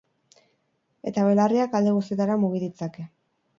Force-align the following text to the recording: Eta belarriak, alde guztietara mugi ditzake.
Eta 1.11 1.27
belarriak, 1.27 1.79
alde 1.81 1.95
guztietara 1.99 2.41
mugi 2.47 2.65
ditzake. 2.67 3.09